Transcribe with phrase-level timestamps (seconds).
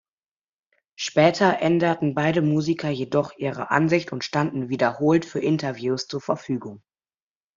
[0.95, 6.81] Später änderten beide Musiker jedoch ihre Ansicht und standen wiederholt für Interviews zur Verfügung.